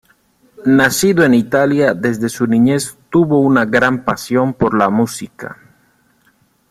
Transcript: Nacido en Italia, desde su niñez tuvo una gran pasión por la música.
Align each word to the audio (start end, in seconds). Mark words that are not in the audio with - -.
Nacido 0.65 1.23
en 1.23 1.35
Italia, 1.35 1.93
desde 1.93 2.27
su 2.27 2.47
niñez 2.47 2.97
tuvo 3.11 3.39
una 3.39 3.65
gran 3.65 4.03
pasión 4.03 4.55
por 4.55 4.75
la 4.75 4.89
música. 4.89 5.59